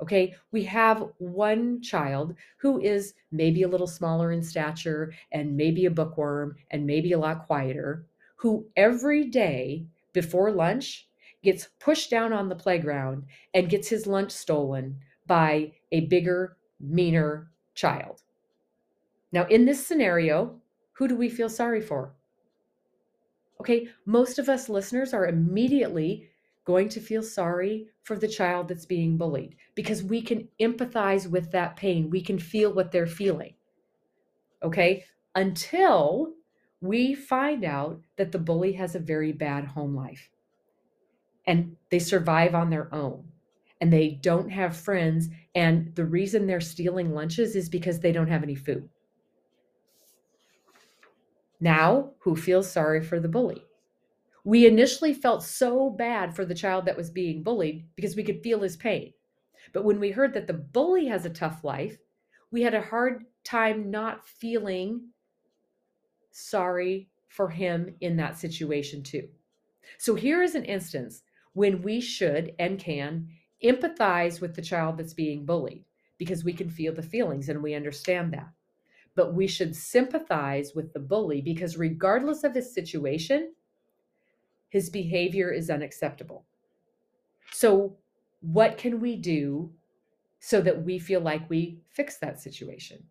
Okay, 0.01 0.33
we 0.51 0.63
have 0.63 1.09
one 1.19 1.79
child 1.79 2.35
who 2.57 2.81
is 2.81 3.13
maybe 3.31 3.61
a 3.61 3.67
little 3.67 3.85
smaller 3.85 4.31
in 4.31 4.41
stature 4.41 5.13
and 5.31 5.55
maybe 5.55 5.85
a 5.85 5.91
bookworm 5.91 6.55
and 6.71 6.87
maybe 6.87 7.11
a 7.11 7.19
lot 7.19 7.45
quieter, 7.45 8.07
who 8.37 8.65
every 8.75 9.25
day 9.25 9.85
before 10.11 10.51
lunch 10.51 11.07
gets 11.43 11.69
pushed 11.79 12.09
down 12.09 12.33
on 12.33 12.49
the 12.49 12.55
playground 12.55 13.25
and 13.53 13.69
gets 13.69 13.87
his 13.87 14.07
lunch 14.07 14.31
stolen 14.31 14.97
by 15.31 15.71
a 15.93 16.01
bigger, 16.01 16.57
meaner 16.81 17.49
child. 17.73 18.21
Now, 19.31 19.45
in 19.45 19.63
this 19.63 19.87
scenario, 19.87 20.59
who 20.91 21.07
do 21.07 21.15
we 21.15 21.29
feel 21.29 21.47
sorry 21.47 21.79
for? 21.79 22.13
Okay, 23.61 23.87
most 24.05 24.39
of 24.39 24.49
us 24.49 24.67
listeners 24.67 25.13
are 25.13 25.27
immediately 25.27 26.27
going 26.65 26.89
to 26.89 26.99
feel 26.99 27.23
sorry 27.23 27.87
for 28.03 28.17
the 28.17 28.27
child 28.27 28.67
that's 28.67 28.85
being 28.85 29.15
bullied 29.15 29.55
because 29.73 30.03
we 30.03 30.21
can 30.21 30.49
empathize 30.59 31.31
with 31.31 31.49
that 31.53 31.77
pain. 31.77 32.09
We 32.09 32.21
can 32.21 32.37
feel 32.37 32.73
what 32.73 32.91
they're 32.91 33.07
feeling. 33.07 33.53
Okay, 34.61 35.05
until 35.33 36.33
we 36.81 37.15
find 37.15 37.63
out 37.63 38.01
that 38.17 38.33
the 38.33 38.37
bully 38.37 38.73
has 38.73 38.95
a 38.95 38.99
very 38.99 39.31
bad 39.31 39.63
home 39.63 39.95
life 39.95 40.29
and 41.47 41.77
they 41.89 41.99
survive 41.99 42.53
on 42.53 42.69
their 42.69 42.93
own 42.93 43.31
and 43.81 43.91
they 43.91 44.19
don't 44.21 44.49
have 44.49 44.77
friends. 44.77 45.27
And 45.55 45.93
the 45.95 46.05
reason 46.05 46.45
they're 46.45 46.61
stealing 46.61 47.13
lunches 47.13 47.55
is 47.55 47.67
because 47.67 47.99
they 47.99 48.11
don't 48.11 48.29
have 48.29 48.43
any 48.43 48.55
food. 48.55 48.87
Now, 51.59 52.11
who 52.19 52.35
feels 52.35 52.71
sorry 52.71 53.03
for 53.03 53.19
the 53.19 53.27
bully? 53.27 53.65
We 54.43 54.65
initially 54.65 55.13
felt 55.13 55.43
so 55.43 55.89
bad 55.89 56.35
for 56.35 56.45
the 56.45 56.55
child 56.55 56.85
that 56.85 56.97
was 56.97 57.09
being 57.09 57.43
bullied 57.43 57.87
because 57.95 58.15
we 58.15 58.23
could 58.23 58.41
feel 58.41 58.61
his 58.61 58.77
pain. 58.77 59.13
But 59.73 59.83
when 59.83 59.99
we 59.99 60.11
heard 60.11 60.33
that 60.33 60.47
the 60.47 60.53
bully 60.53 61.07
has 61.07 61.25
a 61.25 61.29
tough 61.29 61.63
life, 61.63 61.97
we 62.51 62.61
had 62.61 62.73
a 62.73 62.81
hard 62.81 63.25
time 63.43 63.91
not 63.91 64.27
feeling 64.27 65.09
sorry 66.31 67.09
for 67.27 67.49
him 67.49 67.95
in 68.01 68.17
that 68.17 68.37
situation, 68.37 69.03
too. 69.03 69.27
So 69.97 70.15
here 70.15 70.41
is 70.41 70.55
an 70.55 70.65
instance 70.65 71.21
when 71.53 71.81
we 71.81 72.01
should 72.01 72.53
and 72.57 72.79
can 72.79 73.27
empathize 73.63 74.41
with 74.41 74.55
the 74.55 74.61
child 74.61 74.97
that's 74.97 75.13
being 75.13 75.45
bullied 75.45 75.85
because 76.17 76.43
we 76.43 76.53
can 76.53 76.69
feel 76.69 76.93
the 76.93 77.01
feelings 77.01 77.49
and 77.49 77.61
we 77.61 77.73
understand 77.73 78.33
that. 78.33 78.49
But 79.15 79.33
we 79.33 79.47
should 79.47 79.75
sympathize 79.75 80.73
with 80.73 80.93
the 80.93 80.99
bully 80.99 81.41
because, 81.41 81.77
regardless 81.77 82.43
of 82.43 82.55
his 82.55 82.73
situation, 82.73 83.53
his 84.69 84.89
behavior 84.89 85.51
is 85.51 85.69
unacceptable. 85.69 86.45
So, 87.51 87.97
what 88.39 88.77
can 88.77 88.99
we 88.99 89.17
do 89.17 89.71
so 90.39 90.61
that 90.61 90.83
we 90.83 90.97
feel 90.97 91.21
like 91.21 91.49
we 91.49 91.81
fix 91.89 92.17
that 92.17 92.39
situation? 92.39 93.03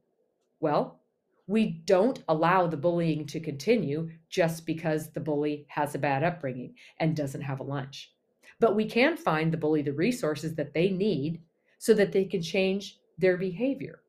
Well, 0.59 1.00
we 1.47 1.83
don't 1.85 2.23
allow 2.28 2.66
the 2.66 2.76
bullying 2.76 3.26
to 3.26 3.40
continue 3.40 4.11
just 4.28 4.64
because 4.64 5.11
the 5.11 5.21
bully 5.21 5.66
has 5.69 5.95
a 5.95 5.99
bad 5.99 6.23
upbringing 6.23 6.75
and 6.99 7.16
doesn't 7.16 7.42
have 7.42 7.61
a 7.61 7.64
lunch. 7.64 8.12
But 8.59 8.75
we 8.75 8.85
can 8.85 9.16
find 9.16 9.52
the 9.52 9.57
bully 9.57 9.83
the 9.83 9.92
resources 9.92 10.54
that 10.57 10.75
they 10.75 10.90
need 10.90 11.40
so 11.78 11.95
that 11.95 12.12
they 12.12 12.25
can 12.25 12.42
change 12.42 12.99
their 13.19 13.37
behavior. 13.37 14.00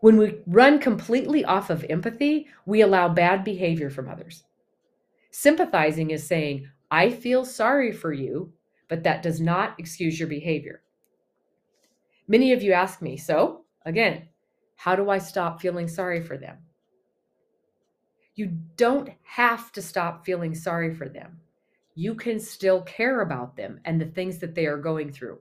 When 0.00 0.16
we 0.16 0.40
run 0.48 0.80
completely 0.80 1.44
off 1.44 1.70
of 1.70 1.84
empathy, 1.88 2.48
we 2.66 2.80
allow 2.80 3.08
bad 3.08 3.44
behavior 3.44 3.88
from 3.88 4.08
others. 4.08 4.42
Sympathizing 5.30 6.10
is 6.10 6.26
saying, 6.26 6.68
I 6.90 7.10
feel 7.10 7.44
sorry 7.44 7.92
for 7.92 8.12
you, 8.12 8.52
but 8.88 9.04
that 9.04 9.22
does 9.22 9.40
not 9.40 9.78
excuse 9.78 10.18
your 10.18 10.28
behavior. 10.28 10.82
Many 12.26 12.52
of 12.52 12.62
you 12.62 12.72
ask 12.72 13.00
me, 13.00 13.16
so 13.16 13.64
again, 13.86 14.28
how 14.76 14.96
do 14.96 15.08
I 15.08 15.18
stop 15.18 15.60
feeling 15.60 15.86
sorry 15.86 16.20
for 16.20 16.36
them? 16.36 16.58
You 18.34 18.58
don't 18.76 19.10
have 19.22 19.70
to 19.72 19.82
stop 19.82 20.24
feeling 20.24 20.54
sorry 20.54 20.94
for 20.94 21.08
them. 21.08 21.40
You 21.94 22.14
can 22.14 22.40
still 22.40 22.82
care 22.82 23.20
about 23.20 23.56
them 23.56 23.80
and 23.84 24.00
the 24.00 24.06
things 24.06 24.38
that 24.38 24.54
they 24.54 24.66
are 24.66 24.78
going 24.78 25.12
through, 25.12 25.38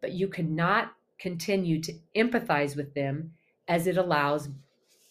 but 0.00 0.12
you 0.12 0.28
cannot 0.28 0.92
continue 1.18 1.80
to 1.82 1.92
empathize 2.16 2.76
with 2.76 2.94
them 2.94 3.32
as 3.68 3.86
it 3.86 3.96
allows 3.96 4.48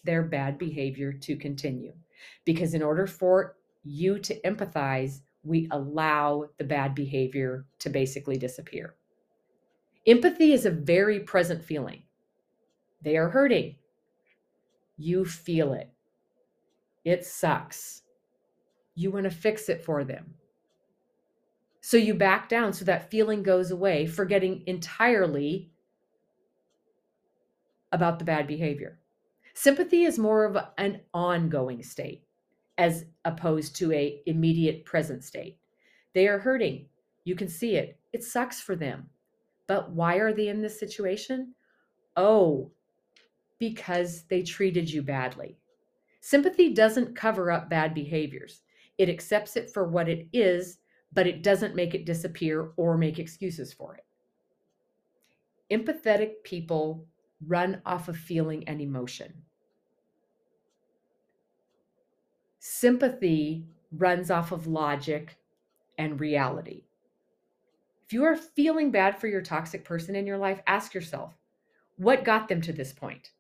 their 0.04 0.24
bad 0.24 0.58
behavior 0.58 1.14
to 1.14 1.36
continue. 1.36 1.94
Because 2.46 2.74
in 2.74 2.82
order 2.82 3.08
for 3.08 3.56
you 3.84 4.20
to 4.20 4.40
empathize, 4.42 5.22
we 5.44 5.68
allow 5.72 6.50
the 6.58 6.64
bad 6.64 6.96
behavior 6.96 7.66
to 7.80 7.90
basically 7.90 8.38
disappear. 8.38 8.96
Empathy 10.06 10.54
is 10.54 10.66
a 10.66 10.72
very 10.72 11.20
present 11.20 11.64
feeling. 11.64 12.04
They 13.02 13.16
are 13.18 13.30
hurting. 13.30 13.76
You 14.98 15.26
feel 15.26 15.74
it. 15.74 15.90
It 17.06 17.26
sucks. 17.26 18.02
You 18.96 19.12
want 19.12 19.24
to 19.26 19.30
fix 19.30 19.70
it 19.70 19.84
for 19.84 20.04
them. 20.04 20.34
So 21.82 21.98
you 21.98 22.14
back 22.14 22.50
down 22.50 22.74
so 22.74 22.86
that 22.86 23.10
feeling 23.10 23.44
goes 23.44 23.72
away, 23.72 24.06
forgetting 24.06 24.64
entirely 24.68 25.72
about 27.92 28.20
the 28.20 28.26
bad 28.26 28.48
behavior. 28.48 29.00
Sympathy 29.54 30.04
is 30.04 30.20
more 30.20 30.46
of 30.46 30.58
an 30.78 31.02
ongoing 31.14 31.84
state 31.84 32.24
as 32.78 33.06
opposed 33.26 33.76
to 33.76 33.92
a 33.92 34.22
immediate 34.26 34.86
present 34.86 35.24
state. 35.24 35.58
They 36.14 36.28
are 36.28 36.40
hurting. 36.40 36.86
You 37.26 37.36
can 37.36 37.50
see 37.50 37.76
it. 37.76 38.00
It 38.14 38.24
sucks 38.24 38.62
for 38.62 38.76
them. 38.76 39.10
But 39.68 39.92
why 39.92 40.16
are 40.16 40.34
they 40.34 40.48
in 40.48 40.62
this 40.62 40.80
situation? 40.80 41.54
Oh, 42.16 42.72
because 43.60 44.24
they 44.24 44.42
treated 44.42 44.90
you 44.90 45.02
badly. 45.02 45.58
Sympathy 46.22 46.74
doesn't 46.74 47.16
cover 47.16 47.52
up 47.52 47.70
bad 47.70 47.94
behaviors. 47.94 48.62
It 48.98 49.10
accepts 49.10 49.56
it 49.56 49.70
for 49.70 49.88
what 49.88 50.10
it 50.10 50.28
is, 50.34 50.80
but 51.14 51.28
it 51.28 51.44
doesn't 51.44 51.76
make 51.76 51.94
it 51.94 52.06
disappear 52.06 52.72
or 52.78 52.98
make 52.98 53.20
excuses 53.20 53.74
for 53.74 53.96
it. 53.96 54.06
Empathetic 55.72 56.44
people 56.44 57.06
run 57.48 57.82
off 57.86 58.08
of 58.08 58.18
feeling 58.18 58.68
and 58.68 58.82
emotion. 58.82 59.34
Sympathy 62.60 63.66
runs 63.92 64.30
off 64.30 64.52
of 64.52 64.68
logic 64.68 65.38
and 65.98 66.20
reality. 66.20 66.84
If 68.06 68.14
you 68.14 68.24
are 68.26 68.36
feeling 68.36 68.92
bad 68.92 69.20
for 69.20 69.28
your 69.28 69.42
toxic 69.42 69.86
person 69.86 70.16
in 70.16 70.26
your 70.26 70.38
life, 70.38 70.62
ask 70.66 70.94
yourself, 70.94 71.38
what 71.98 72.24
got 72.24 72.48
them 72.48 72.62
to 72.62 72.74
this 72.74 72.92
point? 72.92 73.32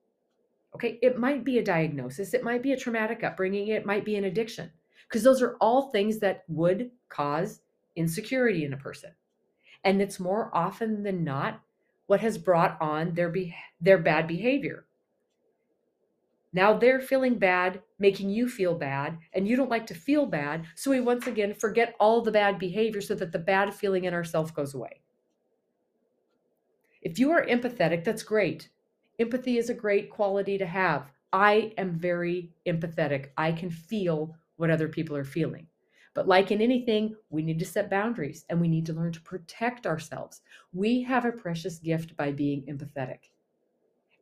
Okay, 0.76 1.00
it 1.02 1.18
might 1.18 1.44
be 1.44 1.58
a 1.58 1.64
diagnosis, 1.64 2.34
it 2.34 2.44
might 2.44 2.62
be 2.62 2.74
a 2.74 2.78
traumatic 2.78 3.24
upbringing, 3.24 3.70
it 3.70 3.86
might 3.86 4.06
be 4.06 4.16
an 4.16 4.26
addiction, 4.26 4.72
because 5.10 5.24
those 5.24 5.42
are 5.42 5.58
all 5.60 5.90
things 5.90 6.20
that 6.20 6.44
would 6.48 6.92
cause 7.10 7.62
insecurity 7.96 8.64
in 8.64 8.74
a 8.74 8.78
person. 8.78 9.12
And 9.84 10.02
it's 10.02 10.20
more 10.20 10.52
often 10.54 11.04
than 11.04 11.24
not 11.24 11.62
what 12.08 12.22
has 12.22 12.38
brought 12.38 12.80
on 12.82 13.16
their 13.16 13.30
be- 13.30 13.56
their 13.82 13.98
bad 13.98 14.28
behavior. 14.28 14.86
Now 16.54 16.74
they're 16.78 17.02
feeling 17.02 17.40
bad, 17.40 17.82
making 18.00 18.30
you 18.30 18.50
feel 18.50 18.76
bad, 18.76 19.20
and 19.34 19.48
you 19.48 19.56
don't 19.56 19.70
like 19.70 19.88
to 19.88 19.94
feel 19.94 20.26
bad. 20.26 20.66
So 20.76 20.92
we 20.92 21.00
once 21.00 21.28
again 21.28 21.54
forget 21.54 21.96
all 22.00 22.22
the 22.22 22.32
bad 22.32 22.58
behavior 22.60 23.02
so 23.02 23.16
that 23.16 23.32
the 23.32 23.40
bad 23.40 23.74
feeling 23.74 24.06
in 24.06 24.14
ourselves 24.14 24.52
goes 24.52 24.74
away. 24.74 25.02
If 27.02 27.20
you 27.20 27.32
are 27.32 27.46
empathetic, 27.46 28.04
that's 28.04 28.24
great. 28.24 28.70
Empathy 29.20 29.58
is 29.58 29.70
a 29.70 29.74
great 29.74 30.10
quality 30.10 30.58
to 30.58 30.66
have. 30.66 31.12
I 31.32 31.74
am 31.78 31.92
very 32.00 32.52
empathetic. 32.66 33.30
I 33.38 33.52
can 33.52 33.70
feel 33.70 34.36
what 34.60 34.70
other 34.70 34.90
people 34.90 35.16
are 35.16 35.24
feeling. 35.24 35.66
But 36.14 36.28
like 36.28 36.52
in 36.52 36.62
anything, 36.62 37.16
we 37.30 37.42
need 37.42 37.60
to 37.60 37.66
set 37.66 37.90
boundaries 37.90 38.46
and 38.50 38.60
we 38.60 38.68
need 38.68 38.86
to 38.88 38.94
learn 38.94 39.14
to 39.14 39.22
protect 39.22 39.88
ourselves. 39.88 40.42
We 40.74 41.02
have 41.04 41.24
a 41.24 41.32
precious 41.32 41.80
gift 41.80 42.18
by 42.18 42.34
being 42.34 42.64
empathetic. 42.64 43.20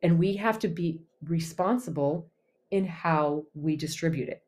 And 0.02 0.18
we 0.18 0.36
have 0.36 0.60
to 0.60 0.68
be 0.68 1.00
responsible 1.24 2.30
in 2.70 2.84
how 2.84 3.46
we 3.54 3.74
distribute 3.74 4.28
it. 4.28 4.44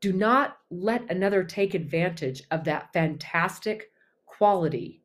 Do 0.00 0.12
not 0.12 0.58
let 0.70 1.10
another 1.10 1.44
take 1.44 1.74
advantage 1.74 2.42
of 2.50 2.64
that 2.64 2.92
fantastic 2.92 3.90
quality 4.24 5.02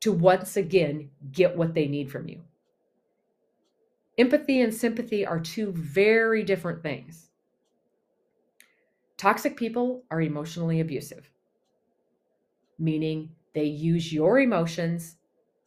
to 0.00 0.12
once 0.12 0.56
again 0.56 1.10
get 1.32 1.56
what 1.56 1.74
they 1.74 1.88
need 1.88 2.12
from 2.12 2.28
you. 2.28 2.42
Empathy 4.18 4.60
and 4.60 4.72
sympathy 4.72 5.26
are 5.26 5.40
two 5.40 5.72
very 5.72 6.44
different 6.44 6.82
things. 6.82 7.30
Toxic 9.16 9.56
people 9.56 10.04
are 10.10 10.20
emotionally 10.20 10.80
abusive, 10.80 11.30
meaning 12.78 13.30
they 13.54 13.64
use 13.64 14.12
your 14.12 14.40
emotions 14.40 15.16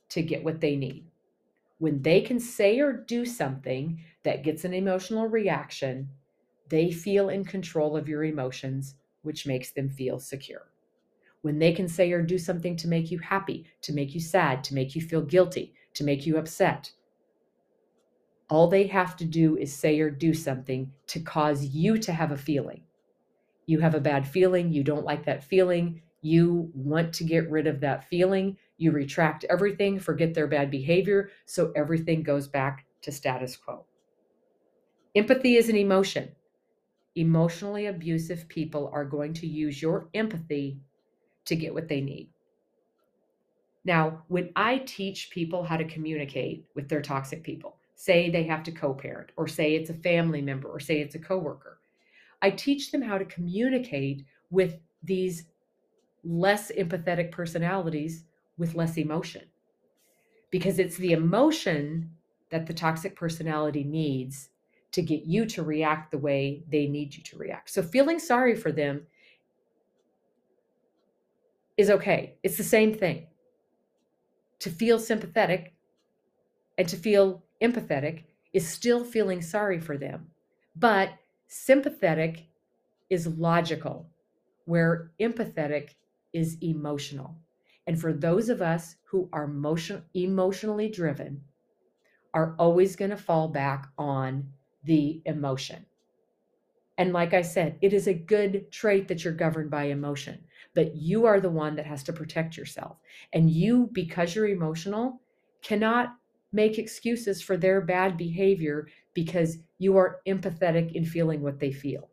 to 0.10 0.22
get 0.22 0.44
what 0.44 0.60
they 0.60 0.75
need. 0.75 1.06
When 1.80 2.01
they 2.01 2.22
can 2.22 2.39
say 2.39 2.80
or 2.80 2.92
do 2.92 3.25
something 3.25 4.01
that 4.24 4.44
gets 4.44 4.66
an 4.66 4.74
emotional 4.74 5.27
reaction, 5.27 6.10
they 6.70 6.92
feel 6.92 7.30
in 7.30 7.46
control 7.46 7.96
of 7.96 8.10
your 8.10 8.24
emotions, 8.24 8.96
which 9.22 9.48
makes 9.48 9.72
them 9.72 9.89
feel 9.89 10.20
secure. 10.20 10.72
When 11.42 11.60
they 11.60 11.72
can 11.72 11.88
say 11.88 12.12
or 12.12 12.22
do 12.22 12.38
something 12.38 12.75
to 12.77 12.88
make 12.88 13.12
you 13.12 13.20
happy, 13.20 13.68
to 13.82 13.94
make 13.94 14.13
you 14.13 14.20
sad, 14.20 14.63
to 14.66 14.74
make 14.74 14.96
you 14.96 15.01
feel 15.01 15.22
guilty, 15.22 15.74
to 15.94 16.04
make 16.04 16.25
you 16.25 16.38
upset, 16.38 16.92
all 18.50 18.68
they 18.68 18.88
have 18.88 19.16
to 19.18 19.25
do 19.25 19.56
is 19.56 19.74
say 19.74 20.00
or 20.00 20.10
do 20.10 20.34
something 20.34 20.92
to 21.08 21.20
cause 21.20 21.66
you 21.66 21.98
to 22.00 22.12
have 22.12 22.32
a 22.32 22.38
feeling. 22.38 22.84
You 23.68 23.80
have 23.80 23.94
a 23.94 24.02
bad 24.02 24.28
feeling, 24.28 24.72
you 24.72 24.84
don't 24.84 25.06
like 25.06 25.26
that 25.26 25.44
feeling, 25.44 26.02
you 26.22 26.72
want 26.74 27.14
to 27.14 27.24
get 27.24 27.52
rid 27.52 27.68
of 27.68 27.82
that 27.82 28.10
feeling, 28.10 28.58
you 28.78 28.92
retract 28.92 29.44
everything, 29.50 30.00
forget 30.00 30.34
their 30.34 30.48
bad 30.48 30.72
behavior, 30.72 31.30
so 31.46 31.72
everything 31.76 32.24
goes 32.24 32.48
back 32.48 32.86
to 33.02 33.12
status 33.12 33.56
quo. 33.56 33.86
Empathy 35.16 35.56
is 35.56 35.70
an 35.70 35.76
emotion. 35.76 36.32
Emotionally 37.16 37.88
abusive 37.88 38.48
people 38.48 38.90
are 38.94 39.06
going 39.06 39.34
to 39.34 39.48
use 39.48 39.82
your 39.82 40.10
empathy 40.14 40.80
to 41.46 41.56
get 41.56 41.74
what 41.74 41.88
they 41.88 42.02
need. 42.02 42.30
Now, 43.84 44.24
when 44.28 44.52
I 44.56 44.80
teach 44.80 45.30
people 45.30 45.64
how 45.64 45.78
to 45.78 45.86
communicate 45.86 46.66
with 46.76 46.90
their 46.90 47.02
toxic 47.02 47.42
people, 47.42 47.78
say 47.96 48.30
they 48.30 48.44
have 48.44 48.64
to 48.64 48.72
co-parent 48.72 49.32
or 49.38 49.48
say 49.48 49.76
it's 49.76 49.90
a 49.90 49.94
family 49.94 50.42
member 50.42 50.68
or 50.68 50.80
say 50.80 51.00
it's 51.00 51.16
a 51.16 51.20
coworker, 51.20 51.80
I 52.41 52.51
teach 52.51 52.91
them 52.91 53.01
how 53.01 53.17
to 53.17 53.25
communicate 53.25 54.25
with 54.50 54.79
these 55.03 55.46
less 56.24 56.72
empathetic 56.72 57.32
personalities 57.32 58.25
with 58.58 58.75
less 58.75 58.98
emotion. 58.98 59.44
Because 60.50 60.79
it's 60.79 60.98
the 60.98 61.12
emotion 61.12 62.12
that 62.50 62.65
the 62.65 62.74
toxic 62.74 63.15
personality 63.15 63.84
needs 63.84 64.50
to 64.91 65.01
get 65.01 65.25
you 65.25 65.46
to 65.46 65.63
react 65.63 66.12
the 66.12 66.17
way 66.17 66.63
they 66.70 66.88
need 66.88 67.15
you 67.15 67.24
to 67.24 67.38
react. 67.38 67.70
So 67.70 67.84
feeling 67.84 68.20
sorry 68.20 68.56
for 68.56 68.72
them 68.72 69.06
is 71.75 71.89
okay. 71.89 72.38
It's 72.44 72.58
the 72.58 72.63
same 72.63 72.94
thing. 72.94 73.27
To 74.60 74.70
feel 74.70 75.00
sympathetic 75.00 75.74
and 76.77 76.88
to 76.88 76.96
feel 76.96 77.44
empathetic 77.62 78.24
is 78.53 78.67
still 78.67 79.03
feeling 79.03 79.41
sorry 79.41 79.79
for 79.79 79.98
them. 79.98 80.27
But 80.75 81.12
sympathetic 81.48 82.48
is 83.10 83.27
logical, 83.27 84.10
where 84.66 85.12
empathetic 85.20 85.92
is 86.34 86.58
emotional. 86.62 87.38
And 87.88 88.00
for 88.00 88.12
those 88.12 88.50
of 88.50 88.62
us 88.62 88.98
who 89.06 89.30
are 89.32 89.46
emotion, 89.46 90.04
emotionally 90.13 90.89
driven, 90.89 91.42
are 92.34 92.56
always 92.60 92.96
going 92.96 93.12
to 93.12 93.18
fall 93.18 93.48
back 93.48 93.88
on 93.98 94.50
the 94.84 95.22
emotion. 95.25 95.86
And 96.98 97.13
like 97.13 97.34
I 97.34 97.44
said, 97.44 97.77
it 97.82 97.94
is 97.94 98.08
a 98.08 98.13
good 98.13 98.72
trait 98.72 99.08
that 99.08 99.24
you're 99.24 99.34
governed 99.34 99.70
by 99.70 99.86
emotion, 99.86 100.44
but 100.74 100.96
you 100.96 101.25
are 101.25 101.39
the 101.39 101.50
one 101.50 101.75
that 101.75 101.86
has 101.86 102.04
to 102.04 102.13
protect 102.13 102.58
yourself. 102.58 102.98
And 103.34 103.50
you, 103.50 103.89
because 103.94 104.36
you're 104.36 104.48
emotional, 104.48 105.22
cannot 105.62 106.16
make 106.58 106.80
excuses 106.80 107.40
for 107.40 107.56
their 107.56 107.82
bad 107.82 108.18
behavior 108.18 108.88
because 109.14 109.60
you 109.78 109.96
are 109.96 110.22
empathetic 110.28 110.94
in 110.94 111.06
feeling 111.06 111.42
what 111.42 111.60
they 111.60 111.72
feel. 111.72 112.10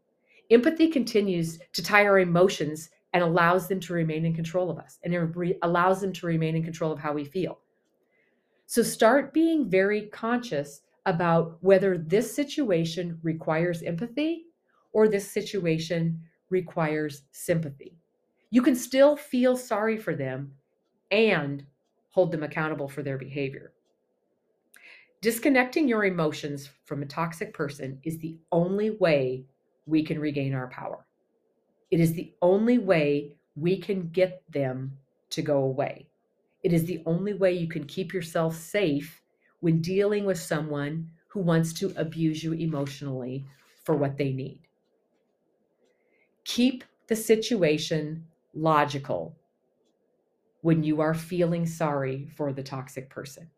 Empathy 0.50 0.88
continues 0.88 1.58
to 1.72 1.82
tie 1.82 2.04
our 2.04 2.18
emotions 2.18 2.90
and 3.14 3.22
allows 3.22 3.68
them 3.68 3.80
to 3.80 3.94
remain 3.94 4.26
in 4.26 4.34
control 4.34 4.70
of 4.70 4.78
us 4.78 4.98
and 5.02 5.14
it 5.14 5.18
re- 5.18 5.58
allows 5.62 6.02
them 6.02 6.12
to 6.12 6.26
remain 6.26 6.54
in 6.54 6.62
control 6.62 6.92
of 6.92 6.98
how 6.98 7.14
we 7.14 7.24
feel. 7.24 7.58
So 8.66 8.82
start 8.82 9.32
being 9.32 9.70
very 9.70 10.08
conscious 10.08 10.82
about 11.06 11.56
whether 11.62 11.96
this 11.96 12.34
situation 12.34 13.18
requires 13.22 13.82
empathy 13.82 14.44
or 14.92 15.08
this 15.08 15.30
situation 15.30 16.20
requires 16.50 17.22
sympathy. 17.32 17.96
You 18.50 18.60
can 18.60 18.76
still 18.76 19.16
feel 19.16 19.56
sorry 19.56 19.96
for 19.96 20.14
them 20.14 20.52
and 21.10 21.64
hold 22.10 22.30
them 22.30 22.42
accountable 22.42 22.88
for 22.88 23.02
their 23.02 23.16
behavior. 23.16 23.72
Disconnecting 25.24 25.88
your 25.88 26.04
emotions 26.04 26.68
from 26.84 27.02
a 27.02 27.06
toxic 27.06 27.54
person 27.54 27.98
is 28.02 28.18
the 28.18 28.36
only 28.52 28.90
way 28.90 29.46
we 29.86 30.02
can 30.02 30.18
regain 30.18 30.52
our 30.52 30.68
power. 30.68 31.06
It 31.90 31.98
is 31.98 32.12
the 32.12 32.34
only 32.42 32.76
way 32.76 33.34
we 33.56 33.78
can 33.78 34.10
get 34.10 34.42
them 34.52 34.98
to 35.30 35.40
go 35.40 35.62
away. 35.62 36.08
It 36.62 36.74
is 36.74 36.84
the 36.84 37.02
only 37.06 37.32
way 37.32 37.54
you 37.54 37.68
can 37.68 37.86
keep 37.86 38.12
yourself 38.12 38.54
safe 38.54 39.22
when 39.60 39.80
dealing 39.80 40.26
with 40.26 40.38
someone 40.38 41.08
who 41.28 41.40
wants 41.40 41.72
to 41.80 41.94
abuse 41.96 42.44
you 42.44 42.52
emotionally 42.52 43.46
for 43.82 43.96
what 43.96 44.18
they 44.18 44.30
need. 44.30 44.60
Keep 46.44 46.84
the 47.06 47.16
situation 47.16 48.26
logical 48.52 49.34
when 50.60 50.82
you 50.82 51.00
are 51.00 51.14
feeling 51.14 51.64
sorry 51.64 52.28
for 52.36 52.52
the 52.52 52.62
toxic 52.62 53.08
person 53.08 53.48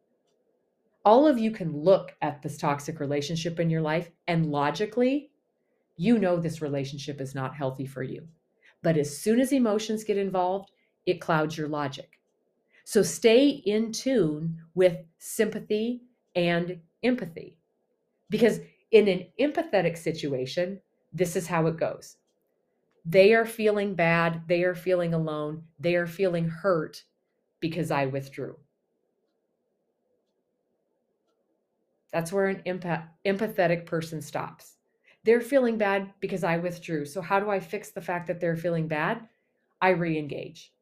all 1.06 1.28
of 1.28 1.38
you 1.38 1.52
can 1.52 1.72
look 1.72 2.16
at 2.20 2.42
this 2.42 2.58
toxic 2.58 2.98
relationship 2.98 3.60
in 3.60 3.70
your 3.70 3.80
life 3.80 4.10
and 4.26 4.50
logically, 4.50 5.30
you 5.96 6.18
know 6.18 6.36
this 6.36 6.60
relationship 6.60 7.20
is 7.20 7.32
not 7.32 7.54
healthy 7.54 7.86
for 7.86 8.02
you. 8.02 8.26
But 8.82 8.96
as 8.96 9.16
soon 9.16 9.38
as 9.38 9.52
emotions 9.52 10.02
get 10.02 10.18
involved, 10.18 10.72
it 11.06 11.20
clouds 11.20 11.56
your 11.56 11.68
logic. 11.68 12.18
So 12.84 13.02
stay 13.02 13.48
in 13.48 13.92
tune 13.92 14.58
with 14.74 14.98
sympathy 15.18 16.02
and 16.34 16.80
empathy. 17.04 17.56
Because 18.28 18.58
in 18.90 19.06
an 19.06 19.26
empathetic 19.40 19.96
situation, 19.96 20.80
this 21.12 21.36
is 21.36 21.46
how 21.46 21.66
it 21.66 21.76
goes. 21.76 22.16
They 23.04 23.32
are 23.32 23.46
feeling 23.46 23.94
bad. 23.94 24.42
They 24.48 24.64
are 24.64 24.74
feeling 24.74 25.14
alone. 25.14 25.62
They 25.78 25.94
are 25.94 26.08
feeling 26.08 26.48
hurt 26.48 27.04
because 27.60 27.92
I 27.92 28.06
withdrew. 28.06 28.56
That's 32.16 32.32
where 32.32 32.46
an 32.46 32.62
empath- 32.64 33.06
empathetic 33.26 33.84
person 33.84 34.22
stops. 34.22 34.76
They're 35.24 35.42
feeling 35.42 35.76
bad 35.76 36.14
because 36.18 36.44
I 36.44 36.56
withdrew. 36.56 37.04
So, 37.04 37.20
how 37.20 37.38
do 37.38 37.50
I 37.50 37.60
fix 37.60 37.90
the 37.90 38.00
fact 38.00 38.26
that 38.28 38.40
they're 38.40 38.56
feeling 38.56 38.88
bad? 38.88 39.28
I 39.82 39.90
re 39.90 40.18
engage. 40.18 40.72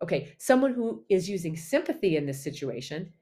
Okay, 0.00 0.32
someone 0.38 0.72
who 0.72 1.04
is 1.08 1.28
using 1.28 1.56
sympathy 1.56 2.16
in 2.16 2.26
this 2.26 2.44
situation, 2.44 3.12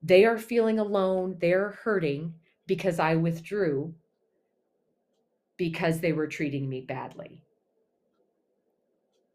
they 0.00 0.24
are 0.24 0.38
feeling 0.38 0.78
alone, 0.78 1.38
they're 1.40 1.70
hurting 1.82 2.34
because 2.68 3.00
I 3.00 3.16
withdrew 3.16 3.92
because 5.56 5.98
they 5.98 6.12
were 6.12 6.28
treating 6.28 6.68
me 6.68 6.82
badly. 6.82 7.42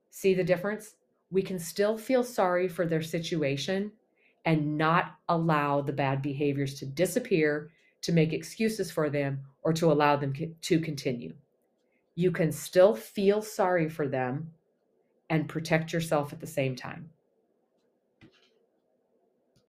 See 0.09 0.33
the 0.33 0.45
difference? 0.45 0.95
We 1.29 1.41
can 1.41 1.59
still 1.59 1.97
feel 1.97 2.23
sorry 2.23 2.69
for 2.69 2.85
their 2.85 3.01
situation 3.01 3.91
and 4.47 4.77
not 4.77 5.17
allow 5.27 5.81
the 5.81 5.91
bad 5.91 6.21
behaviors 6.21 6.73
to 6.75 6.85
disappear, 6.85 7.69
to 8.01 8.13
make 8.13 8.31
excuses 8.31 8.89
for 8.89 9.09
them, 9.09 9.41
or 9.61 9.73
to 9.73 9.91
allow 9.91 10.15
them 10.15 10.33
to 10.61 10.79
continue. 10.79 11.33
You 12.15 12.31
can 12.31 12.53
still 12.53 12.95
feel 12.95 13.41
sorry 13.41 13.89
for 13.89 14.07
them 14.07 14.53
and 15.29 15.49
protect 15.49 15.91
yourself 15.91 16.31
at 16.31 16.39
the 16.39 16.47
same 16.47 16.77
time. 16.77 17.09